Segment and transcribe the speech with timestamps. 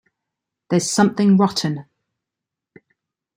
[0.71, 1.85] There's Something Rotten...